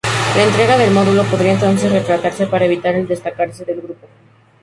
[0.35, 4.07] La entrega del módulo podría entonces retrasarse para evitar el destacarse del grupo.